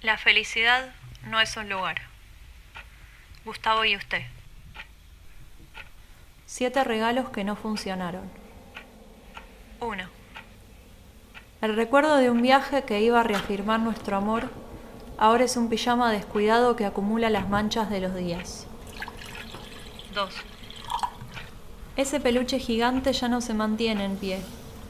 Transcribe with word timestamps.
La 0.00 0.16
felicidad 0.16 0.92
no 1.24 1.40
es 1.40 1.56
un 1.56 1.68
lugar. 1.68 1.96
Gustavo 3.44 3.84
y 3.84 3.96
usted. 3.96 4.22
Siete 6.46 6.84
regalos 6.84 7.30
que 7.30 7.42
no 7.42 7.56
funcionaron. 7.56 8.30
1. 9.80 10.04
El 11.62 11.74
recuerdo 11.74 12.16
de 12.16 12.30
un 12.30 12.40
viaje 12.42 12.84
que 12.84 13.00
iba 13.00 13.18
a 13.18 13.24
reafirmar 13.24 13.80
nuestro 13.80 14.16
amor 14.16 14.48
ahora 15.18 15.42
es 15.42 15.56
un 15.56 15.68
pijama 15.68 16.12
descuidado 16.12 16.76
que 16.76 16.84
acumula 16.84 17.28
las 17.28 17.48
manchas 17.48 17.90
de 17.90 17.98
los 17.98 18.14
días. 18.14 18.68
2. 20.14 20.32
Ese 21.96 22.20
peluche 22.20 22.60
gigante 22.60 23.12
ya 23.12 23.26
no 23.26 23.40
se 23.40 23.52
mantiene 23.52 24.04
en 24.04 24.16
pie 24.16 24.42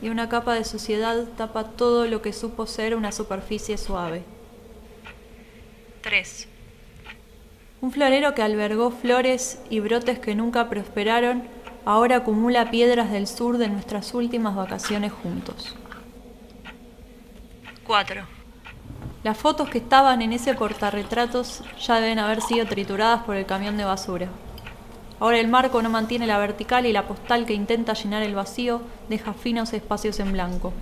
y 0.03 0.11
una 0.11 0.29
capa 0.29 0.53
de 0.53 0.65
suciedad 0.65 1.25
tapa 1.39 1.65
todo 1.65 2.05
lo 2.05 2.21
que 2.21 2.35
supo 2.35 2.67
ser 2.67 2.95
una 2.95 3.11
superficie 3.11 3.79
suave. 3.79 4.23
3. 6.09 6.49
Un 7.83 7.93
florero 7.93 8.35
que 8.35 8.41
albergó 8.41 8.91
flores 8.91 9.61
y 9.69 9.81
brotes 9.81 10.19
que 10.19 10.35
nunca 10.35 10.71
prosperaron 10.71 11.43
ahora 11.85 12.17
acumula 12.17 12.71
piedras 12.71 13.11
del 13.11 13.27
sur 13.27 13.59
de 13.59 13.69
nuestras 13.69 14.15
últimas 14.15 14.57
vacaciones 14.57 15.13
juntos. 15.13 15.77
4. 17.87 18.23
Las 19.23 19.37
fotos 19.37 19.69
que 19.69 19.77
estaban 19.77 20.23
en 20.23 20.33
ese 20.33 20.55
portarretratos 20.55 21.63
ya 21.79 22.01
deben 22.01 22.21
haber 22.21 22.41
sido 22.41 22.65
trituradas 22.65 23.25
por 23.25 23.37
el 23.37 23.45
camión 23.45 23.77
de 23.77 23.85
basura. 23.85 24.29
Ahora 25.21 25.39
el 25.39 25.49
marco 25.49 25.83
no 25.83 25.91
mantiene 25.91 26.27
la 26.27 26.39
vertical 26.39 26.87
y 26.87 26.95
la 26.95 27.07
postal 27.07 27.45
que 27.45 27.53
intenta 27.53 27.93
llenar 27.93 28.23
el 28.23 28.35
vacío 28.35 28.81
deja 29.11 29.35
finos 29.35 29.75
espacios 29.75 30.21
en 30.21 30.33
blanco. 30.33 30.73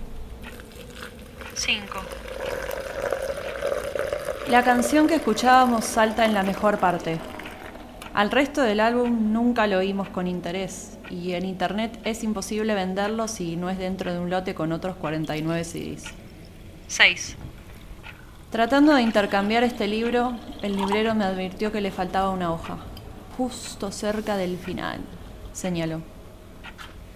5. 1.53 1.99
La 4.49 4.63
canción 4.63 5.07
que 5.07 5.15
escuchábamos 5.15 5.83
salta 5.83 6.23
en 6.23 6.33
la 6.33 6.41
mejor 6.41 6.79
parte. 6.79 7.19
Al 8.13 8.31
resto 8.31 8.61
del 8.61 8.79
álbum 8.79 9.33
nunca 9.33 9.67
lo 9.67 9.79
oímos 9.79 10.07
con 10.07 10.25
interés 10.25 10.97
y 11.09 11.33
en 11.33 11.45
internet 11.45 11.99
es 12.05 12.23
imposible 12.23 12.73
venderlo 12.73 13.27
si 13.27 13.57
no 13.57 13.69
es 13.69 13.77
dentro 13.77 14.13
de 14.13 14.19
un 14.19 14.29
lote 14.29 14.55
con 14.55 14.71
otros 14.71 14.95
49 14.95 15.65
CDs. 15.65 16.05
6. 16.87 17.35
Tratando 18.49 18.95
de 18.95 19.01
intercambiar 19.01 19.65
este 19.65 19.85
libro, 19.85 20.37
el 20.61 20.77
librero 20.77 21.13
me 21.13 21.25
advirtió 21.25 21.73
que 21.73 21.81
le 21.81 21.91
faltaba 21.91 22.29
una 22.29 22.53
hoja, 22.53 22.77
justo 23.35 23.91
cerca 23.91 24.37
del 24.37 24.57
final, 24.57 25.01
señaló. 25.51 26.01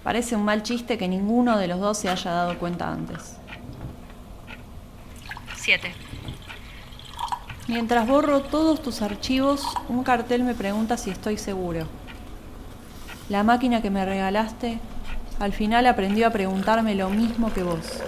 Parece 0.03 0.35
un 0.35 0.43
mal 0.43 0.63
chiste 0.63 0.97
que 0.97 1.07
ninguno 1.07 1.57
de 1.57 1.69
los 1.69 1.79
dos 1.79 1.97
se 1.97 2.09
haya 2.09 2.31
dado 2.31 2.59
cuenta 2.59 2.91
antes. 2.91 3.37
7. 5.55 5.93
Mientras 7.71 8.05
borro 8.05 8.41
todos 8.41 8.81
tus 8.81 9.01
archivos, 9.01 9.63
un 9.87 10.03
cartel 10.03 10.43
me 10.43 10.53
pregunta 10.53 10.97
si 10.97 11.09
estoy 11.09 11.37
seguro. 11.37 11.87
La 13.29 13.43
máquina 13.43 13.81
que 13.81 13.89
me 13.89 14.03
regalaste 14.03 14.77
al 15.39 15.53
final 15.53 15.87
aprendió 15.87 16.27
a 16.27 16.31
preguntarme 16.31 16.95
lo 16.95 17.09
mismo 17.09 17.53
que 17.53 17.63
vos. 17.63 18.03